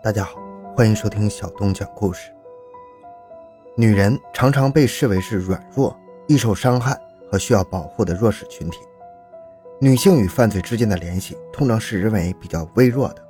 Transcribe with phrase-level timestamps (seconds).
[0.00, 0.40] 大家好，
[0.76, 2.30] 欢迎收听小东讲故事。
[3.76, 5.98] 女人常常被视为是软弱、
[6.28, 6.96] 易受伤害
[7.28, 8.78] 和需要保护的弱势群体。
[9.80, 13.28] 女性与犯罪之间的联系通常是认为比较微弱的，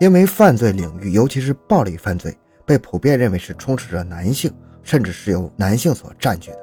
[0.00, 2.36] 因为犯罪领域，尤其是暴力犯罪，
[2.66, 6.58] 被普遍认为是充斥着男性，甚至是由男性所占据的。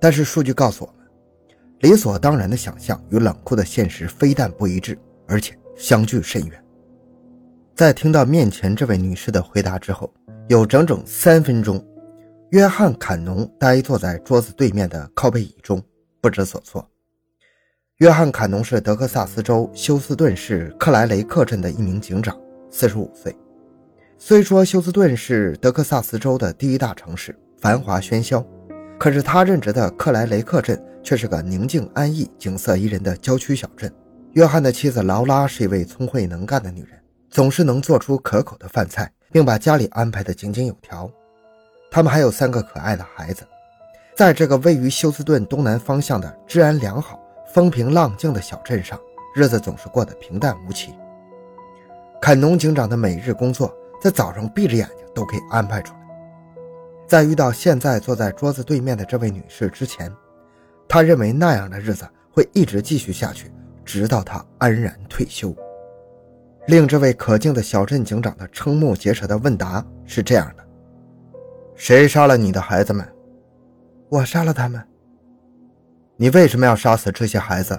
[0.00, 1.06] 但是数据告诉我们，
[1.80, 4.98] 理所当然的想象与冷酷的现实非但不一致，
[5.28, 6.62] 而且相距甚远。
[7.76, 10.10] 在听到面前这位女士的回答之后，
[10.48, 11.84] 有整整三分钟，
[12.52, 15.82] 约翰·坎农呆坐在桌子对面的靠背椅中，
[16.22, 16.88] 不知所措。
[17.98, 22.34] 约翰·坎农是德克萨斯州休斯顿市克莱雷克镇的一名警长，
[22.70, 23.36] 四十五岁。
[24.16, 28.42] 虽说休斯顿是德克萨斯州的第一大城市，繁华喧嚣，
[28.98, 33.92] 可是他任职的克莱雷克镇却是个宁静安逸、景色宜人的郊区小镇。
[34.32, 36.98] 约翰的妻子劳拉是一位聪慧能干的女人。
[37.30, 41.10] 总是能做出可口的饭菜，并把家里安排得井井有条。
[41.90, 43.46] 他们还有三个可爱的孩子，
[44.14, 47.20] 在这个位于休斯顿东南方向的治安良好、
[47.52, 48.98] 风平浪静的小镇上，
[49.34, 50.94] 日子总是过得平淡无奇。
[52.20, 56.00] 坎农警长的每日工作，在早上闭着眼睛都可以安排出来。
[57.06, 60.12] 在遇到现在坐在桌子对面的这位女士之前，
[60.88, 63.50] 他认为那样的日子会一直继续下去，
[63.84, 65.54] 直到他安然退休。
[66.66, 70.64] 令这位可敬的小镇警长的瞠目结舌的问答是这样的
[71.76, 73.06] ：“谁杀了你的孩子们？
[74.08, 74.82] 我杀了他们。
[76.16, 77.78] 你为什么要杀死这些孩子？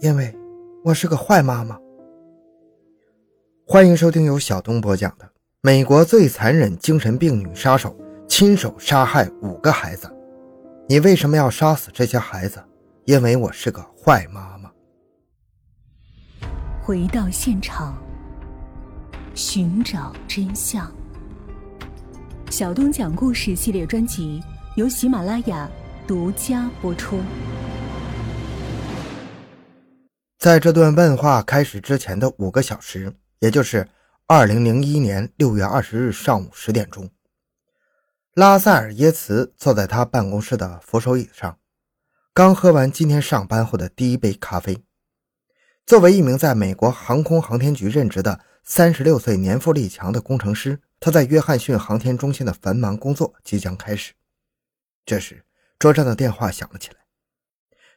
[0.00, 0.36] 因为
[0.84, 1.78] 我是个坏妈妈。”
[3.66, 5.24] 欢迎收听由小东播讲的
[5.62, 7.96] 《美国最残忍精神病女杀手
[8.28, 10.06] 亲手杀害五个孩子》。
[10.86, 12.62] 你为什么要杀死这些孩子？
[13.06, 14.59] 因为我是个坏妈妈。
[16.82, 17.94] 回到现场，
[19.34, 20.90] 寻找真相。
[22.50, 24.42] 小东讲故事系列专辑
[24.76, 25.70] 由喜马拉雅
[26.06, 27.20] 独家播出。
[30.38, 33.86] 在这段问话开始之前的五个小时，也就是
[34.26, 37.10] 二零零一年六月二十日上午十点钟，
[38.32, 41.58] 拉塞尔耶茨坐在他办公室的扶手椅上，
[42.32, 44.82] 刚喝完今天上班后的第一杯咖啡。
[45.90, 54.12] 作为一名在美国航空航天局任职的三十六岁年富力强的工程师，他在约翰逊航天中心的繁忙工作即将开始。
[55.04, 55.44] 这时，
[55.80, 56.98] 桌上的电话响了起来。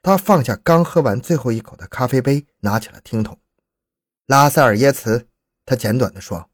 [0.02, 3.40] 他放下刚喝完最后一口的咖啡杯，拿起了听筒。
[4.26, 5.28] 拉塞尔耶茨，
[5.64, 6.50] 他简短地说：“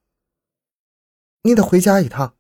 [1.44, 2.36] 你得回家一趟。”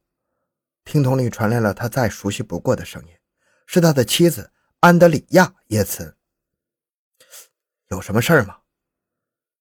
[0.83, 3.13] 听筒里传来了他再熟悉不过的声音，
[3.65, 4.51] 是他的妻子
[4.81, 6.17] 安德里亚耶茨。
[7.87, 8.57] 有什么事儿吗？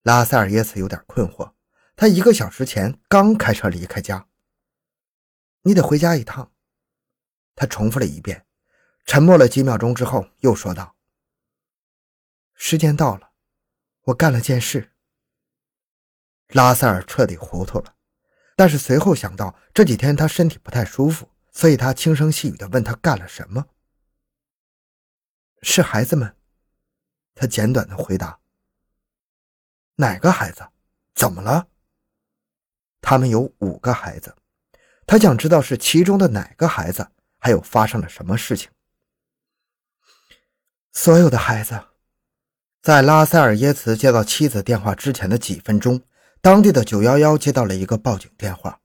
[0.03, 1.53] 拉塞尔耶茨有点困惑，
[1.95, 4.27] 他一个小时前刚开车离开家。
[5.63, 6.51] 你得回家一趟。
[7.55, 8.45] 他重复了一遍，
[9.05, 10.95] 沉默了几秒钟之后，又说道
[12.55, 13.31] ：“时间到了，
[14.03, 14.93] 我干了件事。”
[16.47, 17.95] 拉塞尔彻底糊涂了，
[18.55, 23.67] 但是随后想到这几天他身体不太舒服，所以他轻声细语地问他干了什么。
[25.61, 26.37] 是孩子们，
[27.35, 28.38] 他简短的回答。
[29.99, 30.65] 哪个孩子？
[31.13, 31.67] 怎么了？
[33.01, 34.33] 他们有五个孩子，
[35.05, 38.71] 他想知道是其中的哪个孩子，还有发生了什么事情。
[40.93, 41.83] 所有的孩子，
[42.81, 46.01] 在拉塞尔耶茨接到妻子电话之前的几分钟，
[46.39, 48.79] 当地的九幺幺接到了一个报警电话。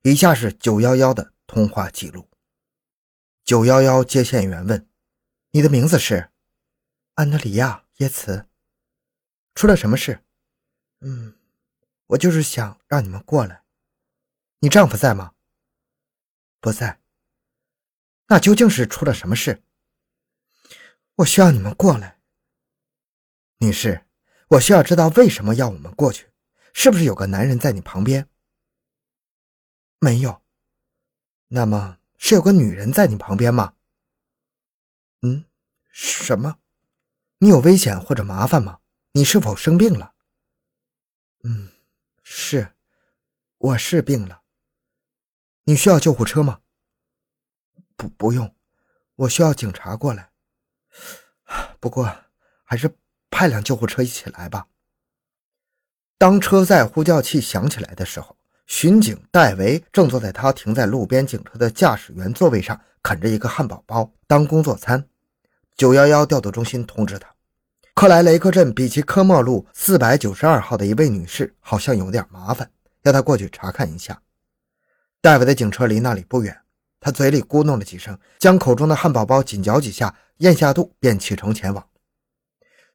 [0.00, 2.26] 以下是九幺幺的通话记录。
[3.44, 4.88] 九幺幺接线员问
[5.52, 6.30] ：“你的名字是？”
[7.16, 8.46] 安德里亚耶茨。
[9.54, 10.23] 出了什么事？
[11.00, 11.34] 嗯，
[12.06, 13.62] 我就是想让你们过来。
[14.60, 15.32] 你丈夫在吗？
[16.60, 17.00] 不在。
[18.28, 19.62] 那究竟是出了什么事？
[21.16, 22.20] 我需要你们过来，
[23.58, 24.06] 女士。
[24.48, 26.30] 我需要知道为什么要我们过去？
[26.72, 28.28] 是不是有个男人在你旁边？
[29.98, 30.42] 没有。
[31.48, 33.74] 那么是有个女人在你旁边吗？
[35.22, 35.44] 嗯，
[35.90, 36.58] 什么？
[37.38, 38.80] 你有危险或者麻烦吗？
[39.12, 40.13] 你是否生病了？
[41.46, 41.68] 嗯，
[42.22, 42.72] 是，
[43.58, 44.40] 我是病了。
[45.64, 46.60] 你需要救护车吗？
[47.96, 48.54] 不，不用。
[49.14, 50.30] 我需要警察过来。
[51.78, 52.10] 不过，
[52.64, 52.96] 还是
[53.28, 54.66] 派辆救护车一起来吧。
[56.16, 58.34] 当车载呼叫器响起来的时候，
[58.66, 65.06] 巡警戴维正坐在他停在路边警车的驾驶员座位上，啃着一个汉堡包当工作餐。
[65.76, 67.33] 九幺幺调度中心通知他。
[67.94, 72.68] 克莱雷克镇比奇科莫路四百九十二号的一位女士好像有点麻烦，
[73.04, 74.20] 要他过去查看一下。
[75.20, 76.54] 戴维的警车离那里不远，
[76.98, 81.86] 他嘴里咕哝了几声，将口中的汉堡包紧嚼几下，咽下肚，便启程前往。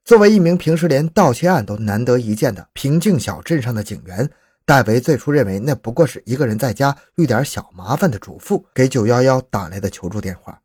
[0.04, 4.30] 作为一名平时连盗窃案都难得一见的平静小镇上的警员，
[4.66, 10.60] 戴维最初认为那不过是一个人在家遇点小麻烦的主妇给911打来的求助电话。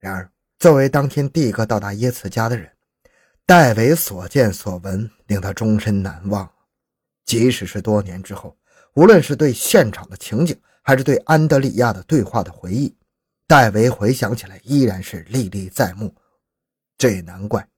[0.00, 0.28] 然而，
[0.58, 2.68] 作为当天第一个到达耶茨家的人，
[3.46, 6.50] 戴维所见所闻令他终身难忘。
[7.24, 8.56] 即使是多年之后。
[8.94, 12.96] 无论是对现场的情景，还是对安德里亚的对话的回忆，
[13.46, 16.14] 戴维回想起来依然是历历在目。
[16.96, 17.68] 这也难怪，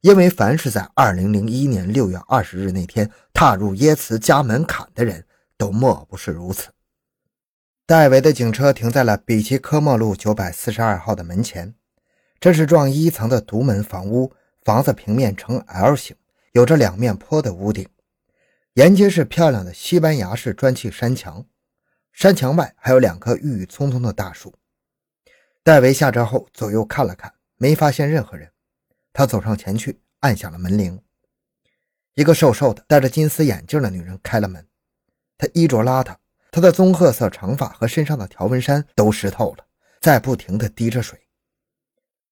[0.00, 5.26] 因为凡是在2001年6月20日那天踏入耶茨家门槛的人，
[5.58, 6.70] 都莫不是如此。
[7.84, 11.74] 戴维的警车停在了比奇科莫路942号的门前，
[12.40, 14.32] 这是幢一层的独门房屋，
[14.64, 16.16] 房子平面呈 L 型，
[16.52, 17.88] 有着两面坡的屋顶。
[18.74, 21.44] 沿街是漂亮的西班牙式砖砌山墙，
[22.12, 24.54] 山墙外还有两棵郁郁葱葱的大树。
[25.64, 28.50] 戴维下车后左右看了看，没发现任何人。
[29.12, 31.00] 他走上前去，按响了门铃。
[32.14, 34.66] 一个瘦瘦的、戴着金丝眼镜的女人开了门。
[35.36, 36.14] 她衣着邋遢，
[36.50, 39.66] 她的棕褐色长发和身上的条纹衫都湿透了，
[40.00, 41.18] 在不停地滴着水。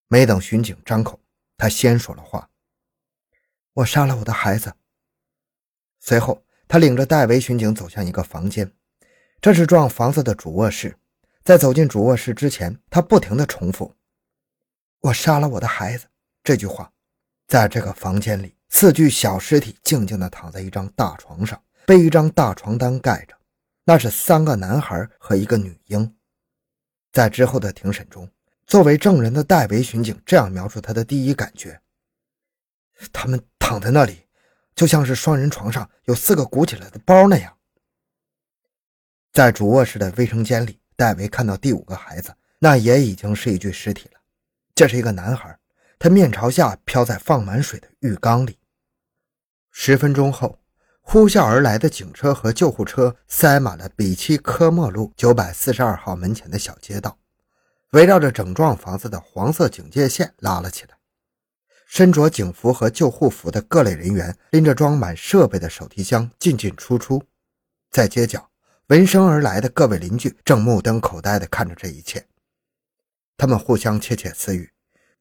[0.09, 1.19] 没等巡警张口，
[1.60, 2.48] 他先说了话
[3.74, 4.72] ：“我杀了我的孩子。”
[6.00, 8.72] 随后，他领着戴维巡警走向一个房间，
[9.42, 10.96] 这是幢房子的主卧室。
[11.44, 13.94] 在走进主卧室之前，他不停地重复
[15.00, 16.06] ：“我杀了我的孩子。”
[16.42, 16.90] 这句话。
[17.46, 23.36] 在这个房间里，四具小尸体静静地躺在一张大床上，被一张大床单盖着。
[23.84, 26.16] 那是三个男孩和一个女婴。
[27.12, 28.30] 在之后的庭审中，
[28.70, 31.81] 作为证人的戴维巡警这样描述他的第一感觉：
[33.12, 34.28] 他们躺在那里。
[34.76, 37.52] 就像是双人床上有四个鼓起来的包那样。
[39.32, 44.20] 在主卧室的卫生间里，戴维看到第五个孩子，那也已经是一具尸体了。
[44.72, 45.58] 这是一个男孩，
[45.99, 48.56] 他面朝下漂在放满水的浴缸里。
[49.72, 50.61] 十分钟后，
[51.00, 57.19] 呼啸而来的警车和救护车塞满了比奇科莫路九百四十二号门前的小街道，
[57.90, 60.96] 围绕着整幢房子的黄色警戒线拉了起来。
[61.87, 67.20] 身着警服和救护服的各类人员拎着装满设备的手提箱进进出出，
[67.90, 68.48] 在街角，
[68.87, 72.25] 闻声而来的各位邻居正目瞪口呆地看着这一切。
[73.37, 74.70] 他们互相窃窃私语，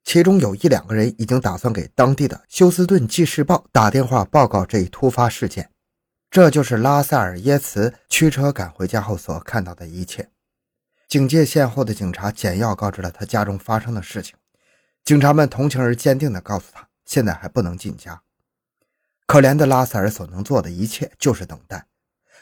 [0.04, 5.72] 其中有一两个人已经打算给当地的休斯顿纪事报打电话报告这一突发事件。
[6.30, 10.30] 这就是拉塞尔耶茨驱车赶回家后所看到的一切。
[11.10, 14.36] 警戒线后的警察简要告知了他家中发生的事情。
[15.04, 18.22] 警察们同情而坚定地告诉他：“现在还不能进家。”
[19.26, 21.84] 可怜的拉塞尔所能做的一切就是等待。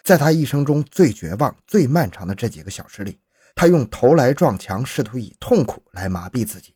[0.04, 3.22] 在他一生中最绝望、最漫长的这几个小时里，
[3.56, 6.75] 他用头来撞墙，试图以痛苦来麻痹自己。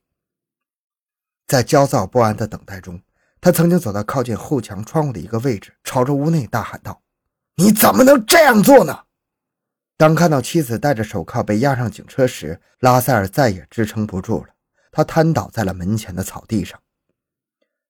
[1.45, 3.01] 在焦躁不安的等待中，
[3.41, 7.01] 他曾经走到靠近后墙窗户的一个位置，朝着屋内大喊道
[7.55, 8.97] ：“你怎么能这样做呢？”
[10.01, 14.47] 当看到妻子戴着手铐被押上警车时，拉塞尔再也支撑不住了。
[14.91, 16.81] 他瘫倒在了门前的草地上。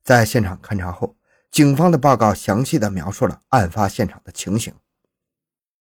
[0.03, 1.15] 在现场勘查后，
[1.51, 4.73] 警方的报告详细的描述了案发现场的情形。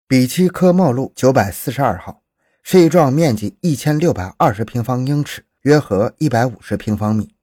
[0.05, 2.21] 比奇科莫路九百四十二号
[2.61, 7.33] 是一幢面积一千六百二十平方英尺，约合一百五十平方米，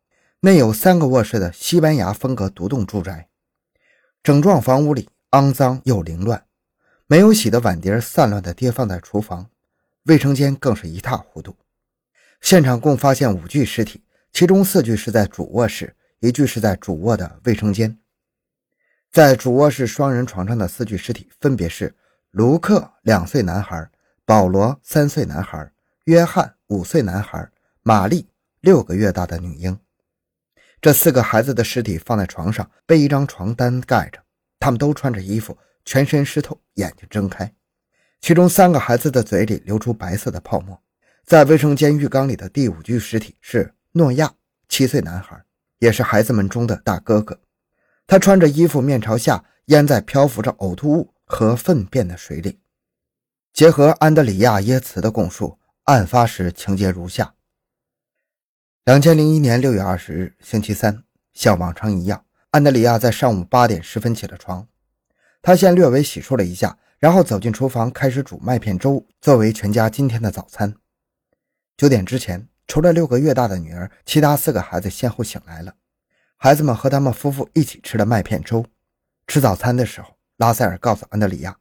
[0.40, 3.30] 内有三个卧室的西班牙风格独栋住宅。
[4.22, 6.44] 整幢房屋里肮脏又凌乱，
[7.10, 9.48] 没有洗的碗碟散乱地叠放在厨房，
[10.04, 11.56] 卫生间更是一塌糊涂。
[12.42, 17.98] 现场共发现五具尸体，其中四具是在主卧室，一具是在主卧的卫生间。
[19.10, 21.96] 在主卧室双人床上的四具尸体分别是
[22.30, 23.90] 卢克（两岁男孩）、
[24.26, 25.72] 保罗（三岁男孩）、
[26.04, 27.50] 约翰（五岁男孩）、
[27.80, 28.28] 玛丽
[28.60, 29.80] （六个月大的女婴）。
[30.82, 34.22] 这四个孩子的尸体放在床上，被一张床单盖着。
[34.60, 35.56] 他们都穿着衣服，
[35.88, 37.50] 全身湿透，眼睛睁开。
[38.20, 40.78] 其中三个孩子的嘴里流出白色的泡沫。
[41.24, 44.34] 在卫生间浴缸里的第五具尸体是诺亚，
[44.68, 45.42] 七岁男孩，
[45.78, 47.40] 也是孩子们中的大哥哥。
[48.06, 52.60] 他穿着衣服，面朝下，淹在漂浮着呕吐物和粪便的水里。
[53.54, 57.32] 结合安德里亚·耶茨的供述，案发时情节如下：
[58.84, 64.68] 两千零一年六月二十日，星期三，像往常一样，安德里亚在上午八点十分起了床。
[65.48, 70.74] 他先略微洗漱了一下然后走进厨房开始煮麦片粥作为全家今天的早餐。
[71.74, 75.72] 九点之前除了六个月大的女儿其他四个孩子先后醒来了。
[76.36, 78.62] 孩子们和他们夫妇一起吃了麦片粥。
[79.26, 81.56] 吃早餐的时候拉塞尔告诉安德里亚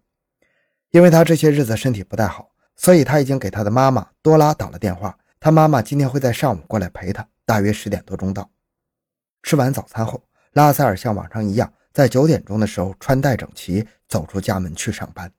[0.91, 8.51] 因为他这些日子身体不太好所以他已经给他的妈妈多拉打了电话他妈妈今天会在上午过来陪他大约十点多钟到。
[9.43, 15.31] 吃完早餐后拉塞尔像往常一样在九点钟的时候穿戴整齐走出家门去上班。